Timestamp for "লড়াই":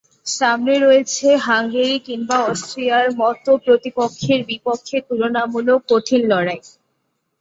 6.31-6.59